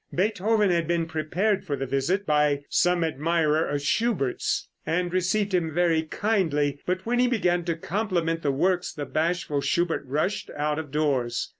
[0.11, 5.71] Beethoven had been prepared for the visit by some admirer of Schubert's, and received him
[5.71, 10.79] very kindly, but when he began to compliment the works the bashful Schubert rushed out
[10.79, 11.49] of doors.